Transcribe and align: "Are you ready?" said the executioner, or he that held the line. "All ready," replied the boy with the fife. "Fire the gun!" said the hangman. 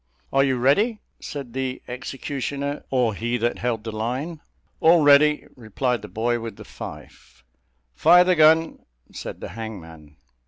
"Are 0.33 0.43
you 0.43 0.57
ready?" 0.57 0.99
said 1.19 1.53
the 1.53 1.83
executioner, 1.87 2.83
or 2.89 3.13
he 3.13 3.37
that 3.37 3.59
held 3.59 3.83
the 3.83 3.91
line. 3.91 4.41
"All 4.79 5.03
ready," 5.03 5.45
replied 5.55 6.01
the 6.01 6.07
boy 6.07 6.39
with 6.39 6.55
the 6.55 6.65
fife. 6.65 7.43
"Fire 7.93 8.23
the 8.23 8.35
gun!" 8.35 8.79
said 9.11 9.41
the 9.41 9.49
hangman. 9.49 10.17